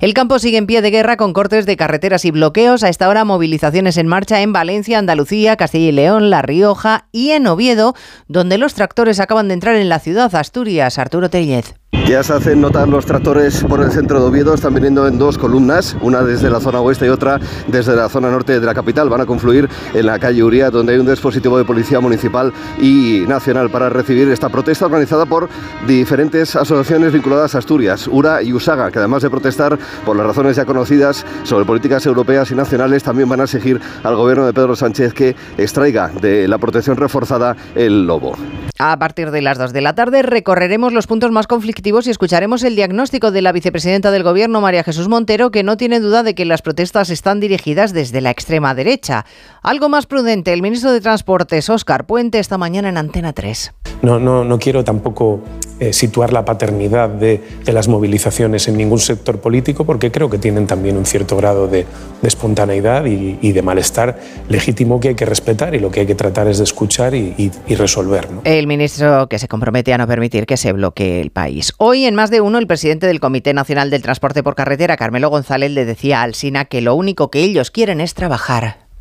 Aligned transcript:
El 0.00 0.14
campo 0.14 0.38
sigue 0.38 0.58
en 0.58 0.66
pie 0.66 0.82
de 0.82 0.90
guerra 0.90 1.16
con 1.16 1.32
cortes 1.32 1.66
de 1.66 1.76
carreteras 1.76 2.24
y 2.24 2.30
bloqueos. 2.30 2.82
A 2.82 2.88
esta 2.88 3.08
hora 3.08 3.24
movilizaciones 3.24 3.96
en 3.96 4.06
marcha 4.06 4.40
en 4.40 4.52
Valencia, 4.52 4.98
Andalucía, 4.98 5.56
Castilla 5.56 5.88
y 5.88 5.92
León, 5.92 6.30
La 6.30 6.42
Rioja 6.42 7.08
y 7.12 7.30
en 7.30 7.46
Oviedo, 7.46 7.94
donde 8.28 8.58
los 8.58 8.74
tractores 8.74 9.20
acaban 9.20 9.48
de 9.48 9.54
entrar 9.54 9.76
en 9.76 9.88
la 9.88 9.98
ciudad 9.98 10.34
Asturias. 10.34 10.98
Arturo 10.98 11.30
Tellez. 11.30 11.74
Ya 12.06 12.22
se 12.22 12.34
hacen 12.34 12.60
notar 12.60 12.86
los 12.86 13.06
tractores 13.06 13.64
por 13.64 13.80
el 13.80 13.90
centro 13.90 14.20
de 14.20 14.26
Oviedo, 14.26 14.52
están 14.52 14.74
viniendo 14.74 15.08
en 15.08 15.18
dos 15.18 15.38
columnas, 15.38 15.96
una 16.02 16.22
desde 16.22 16.50
la 16.50 16.60
zona 16.60 16.80
oeste 16.80 17.06
y 17.06 17.08
otra 17.08 17.40
desde 17.66 17.96
la 17.96 18.10
zona 18.10 18.30
norte 18.30 18.60
de 18.60 18.66
la 18.66 18.74
capital. 18.74 19.08
Van 19.08 19.22
a 19.22 19.26
confluir 19.26 19.70
en 19.94 20.06
la 20.06 20.18
calle 20.18 20.44
Uría, 20.44 20.70
donde 20.70 20.92
hay 20.92 20.98
un 20.98 21.06
dispositivo 21.06 21.56
de 21.56 21.64
policía 21.64 22.00
municipal 22.00 22.52
y 22.78 23.24
nacional 23.26 23.70
para 23.70 23.88
recibir 23.88 24.28
esta 24.28 24.50
protesta 24.50 24.84
organizada 24.84 25.24
por 25.24 25.48
diferentes 25.86 26.54
asociaciones 26.54 27.12
vinculadas 27.12 27.54
a 27.54 27.58
Asturias, 27.58 28.06
URA 28.06 28.42
y 28.42 28.52
USAGA, 28.52 28.90
que 28.90 28.98
además 28.98 29.22
de 29.22 29.30
protestar 29.30 29.78
por 30.04 30.14
las 30.14 30.26
razones 30.26 30.56
ya 30.56 30.66
conocidas 30.66 31.24
sobre 31.42 31.64
políticas 31.64 32.04
europeas 32.04 32.50
y 32.50 32.54
nacionales, 32.54 33.02
también 33.02 33.30
van 33.30 33.40
a 33.40 33.44
exigir 33.44 33.80
al 34.02 34.14
gobierno 34.14 34.44
de 34.44 34.52
Pedro 34.52 34.76
Sánchez 34.76 35.14
que 35.14 35.34
extraiga 35.56 36.10
de 36.20 36.46
la 36.48 36.58
protección 36.58 36.96
reforzada 36.98 37.56
el 37.74 38.06
lobo. 38.06 38.36
A 38.78 38.98
partir 38.98 39.30
de 39.30 39.40
las 39.40 39.56
2 39.56 39.72
de 39.72 39.80
la 39.80 39.94
tarde 39.94 40.22
recorreremos 40.22 40.92
los 40.92 41.06
puntos 41.06 41.30
más 41.30 41.46
conflictivos 41.46 42.08
y 42.08 42.10
escucharemos 42.10 42.64
el 42.64 42.74
diagnóstico 42.74 43.30
de 43.30 43.40
la 43.40 43.52
vicepresidenta 43.52 44.10
del 44.10 44.24
Gobierno, 44.24 44.60
María 44.60 44.82
Jesús 44.82 45.06
Montero, 45.06 45.52
que 45.52 45.62
no 45.62 45.76
tiene 45.76 46.00
duda 46.00 46.24
de 46.24 46.34
que 46.34 46.44
las 46.44 46.60
protestas 46.60 47.10
están 47.10 47.38
dirigidas 47.38 47.92
desde 47.92 48.20
la 48.20 48.30
extrema 48.30 48.74
derecha. 48.74 49.26
Algo 49.62 49.88
más 49.88 50.06
prudente, 50.06 50.52
el 50.52 50.60
ministro 50.60 50.90
de 50.90 51.00
Transportes, 51.00 51.70
Óscar 51.70 52.04
Puente, 52.04 52.40
esta 52.40 52.58
mañana 52.58 52.88
en 52.88 52.96
Antena 52.96 53.32
3. 53.32 53.72
No, 54.02 54.18
no, 54.18 54.44
no 54.44 54.58
quiero 54.58 54.82
tampoco 54.82 55.40
eh, 55.80 55.92
situar 55.92 56.32
la 56.32 56.44
paternidad 56.44 57.08
de, 57.08 57.40
las 57.66 57.88
movilizaciones 57.88 58.68
en 58.68 58.76
ningún 58.76 59.00
sector 59.00 59.40
político, 59.40 59.84
porque 59.84 60.12
creo 60.12 60.30
que 60.30 60.38
tienen 60.38 60.68
también 60.68 60.96
un 60.96 61.04
cierto 61.04 61.36
grado 61.36 61.66
de, 61.66 61.84
espontaneidad 62.22 63.04
y, 63.06 63.52
de 63.52 63.62
malestar 63.62 64.18
legítimo 64.48 65.00
que 65.00 65.08
hay 65.08 65.14
que 65.14 65.26
respetar 65.26 65.74
y 65.74 65.80
lo 65.80 65.90
que 65.90 66.00
hay 66.00 66.06
que 66.06 66.14
tratar 66.14 66.48
es 66.48 66.58
de 66.58 66.64
escuchar 66.64 67.14
y, 67.14 67.50
resolver. 67.68 68.28
El 68.44 68.63
ministro 68.66 69.28
que 69.28 69.38
se 69.38 69.48
compromete 69.48 69.92
a 69.92 69.98
no 69.98 70.06
permitir 70.06 70.46
que 70.46 70.56
se 70.56 70.72
bloquee 70.72 71.20
el 71.20 71.30
país. 71.30 71.72
Hoy, 71.78 72.04
en 72.04 72.14
más 72.14 72.30
de 72.30 72.40
uno, 72.40 72.58
el 72.58 72.66
presidente 72.66 73.06
del 73.06 73.20
Comité 73.20 73.54
Nacional 73.54 73.90
del 73.90 74.02
Transporte 74.02 74.42
por 74.42 74.54
Carretera, 74.54 74.96
Carmelo 74.96 75.30
González, 75.30 75.70
le 75.70 75.84
decía 75.84 76.22
al 76.22 76.34
SINA 76.34 76.66
que 76.66 76.80
lo 76.80 76.94
único 76.94 77.30
que 77.30 77.40
ellos 77.40 77.70
quieren 77.70 78.00
es 78.00 78.14
trabajar. 78.14 78.83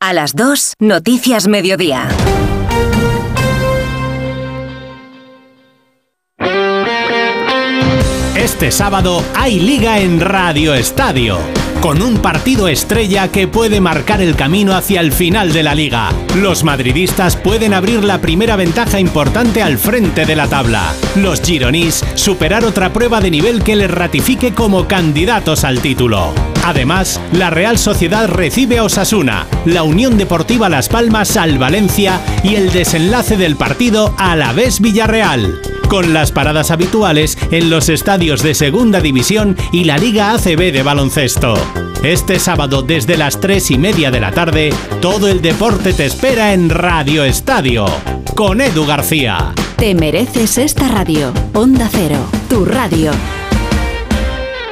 A 0.00 0.12
las 0.12 0.34
2, 0.34 0.74
Noticias 0.78 1.46
Mediodía. 1.46 2.08
Este 8.36 8.70
sábado 8.70 9.22
hay 9.34 9.58
liga 9.60 9.98
en 10.00 10.20
Radio 10.20 10.74
Estadio 10.74 11.38
con 11.84 12.00
un 12.00 12.16
partido 12.16 12.68
estrella 12.68 13.28
que 13.28 13.46
puede 13.46 13.78
marcar 13.78 14.22
el 14.22 14.36
camino 14.36 14.74
hacia 14.74 15.02
el 15.02 15.12
final 15.12 15.52
de 15.52 15.62
la 15.62 15.74
liga. 15.74 16.12
Los 16.34 16.64
madridistas 16.64 17.36
pueden 17.36 17.74
abrir 17.74 18.02
la 18.04 18.22
primera 18.22 18.56
ventaja 18.56 18.98
importante 18.98 19.62
al 19.62 19.76
frente 19.76 20.24
de 20.24 20.34
la 20.34 20.46
tabla. 20.46 20.94
Los 21.14 21.42
gironís 21.42 22.02
superar 22.14 22.64
otra 22.64 22.90
prueba 22.90 23.20
de 23.20 23.30
nivel 23.30 23.62
que 23.62 23.76
les 23.76 23.90
ratifique 23.90 24.54
como 24.54 24.88
candidatos 24.88 25.62
al 25.62 25.80
título. 25.80 26.32
Además, 26.64 27.20
la 27.32 27.50
Real 27.50 27.78
Sociedad 27.78 28.26
recibe 28.26 28.78
a 28.78 28.84
Osasuna, 28.84 29.46
la 29.66 29.82
Unión 29.82 30.16
Deportiva 30.16 30.70
Las 30.70 30.88
Palmas 30.88 31.36
al 31.36 31.58
Valencia 31.58 32.18
y 32.42 32.54
el 32.54 32.72
desenlace 32.72 33.36
del 33.36 33.56
partido 33.56 34.14
a 34.16 34.34
la 34.34 34.52
vez 34.52 34.80
Villarreal 34.80 35.60
con 35.94 36.14
las 36.14 36.32
paradas 36.32 36.70
habituales 36.70 37.38
en 37.50 37.70
los 37.70 37.88
estadios 37.88 38.42
de 38.42 38.54
Segunda 38.54 39.00
División 39.00 39.56
y 39.70 39.84
la 39.84 39.98
Liga 39.98 40.32
ACB 40.32 40.72
de 40.72 40.82
baloncesto. 40.82 41.54
Este 42.02 42.40
sábado 42.40 42.82
desde 42.82 43.16
las 43.16 43.40
3 43.40 43.70
y 43.70 43.78
media 43.78 44.10
de 44.10 44.20
la 44.20 44.32
tarde, 44.32 44.74
todo 45.00 45.28
el 45.28 45.40
deporte 45.40 45.92
te 45.92 46.06
espera 46.06 46.52
en 46.52 46.68
Radio 46.68 47.24
Estadio, 47.24 47.86
con 48.34 48.60
Edu 48.60 48.86
García. 48.86 49.52
Te 49.76 49.94
mereces 49.94 50.58
esta 50.58 50.88
radio, 50.88 51.32
Onda 51.52 51.88
Cero, 51.92 52.26
tu 52.48 52.64
radio. 52.64 53.12